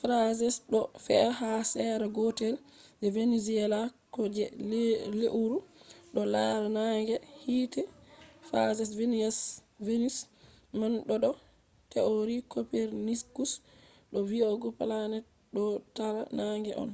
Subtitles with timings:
[0.00, 2.54] phases ɗo fe’a ha sera gotel
[3.00, 3.46] je venus
[4.14, 4.44] ko je
[5.20, 5.58] leuru
[6.14, 7.82] ɗo lara nange be hiite.
[8.50, 8.90] phases
[9.86, 10.16] venus
[10.78, 11.30] man ɗo do
[11.92, 13.52] theory copernicus
[14.12, 15.64] do vi’ugo planets ɗo
[15.96, 16.90] tara nange on